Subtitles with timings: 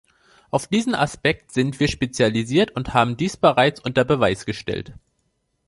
[0.49, 4.95] Auf diesen Aspekt sind wir spezialisiert und haben dies bereits unter Beweis gestellt.